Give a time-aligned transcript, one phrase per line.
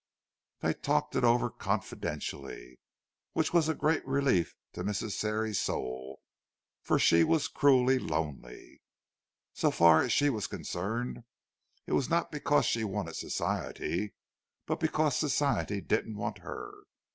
[0.61, 5.11] They talked it over confidentially—which was a great relief to Mrs.
[5.11, 6.21] Sarey's soul,
[6.81, 8.81] for she was cruelly lonely.
[9.53, 11.23] So far as she was concerned,
[11.85, 14.15] it was not because she wanted Society,
[14.65, 16.73] but because Society didn't want her.